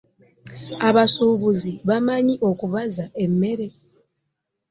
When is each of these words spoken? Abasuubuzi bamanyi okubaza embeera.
Abasuubuzi 0.87 1.73
bamanyi 1.87 2.35
okubaza 2.49 3.05
embeera. 3.23 3.67